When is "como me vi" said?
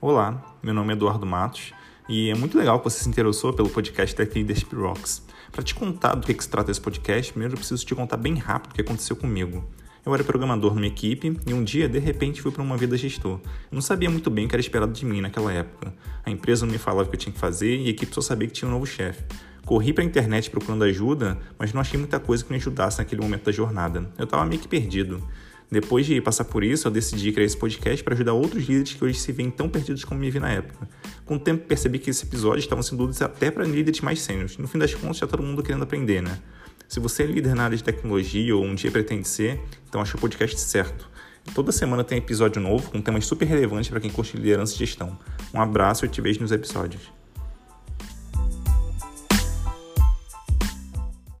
30.02-30.40